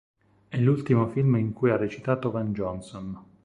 [0.47, 3.23] È l'ultimo film in cui ha recitato Van Johnson.